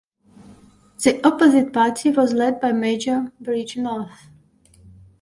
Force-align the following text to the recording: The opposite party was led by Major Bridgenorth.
The 1.03 1.21
opposite 1.23 1.71
party 1.71 2.09
was 2.09 2.33
led 2.33 2.59
by 2.59 2.71
Major 2.71 3.31
Bridgenorth. 3.39 4.31